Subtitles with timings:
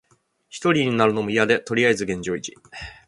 [0.49, 2.55] ひとりになるのもいやで、とりあえず現状維持。